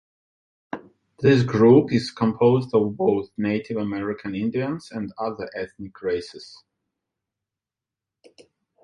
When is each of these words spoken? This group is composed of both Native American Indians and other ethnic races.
This 1.19 1.43
group 1.43 1.91
is 1.93 2.09
composed 2.09 2.73
of 2.73 2.97
both 2.97 3.29
Native 3.37 3.77
American 3.77 4.33
Indians 4.33 4.89
and 4.91 5.13
other 5.19 5.47
ethnic 5.55 6.01
races. 6.01 6.63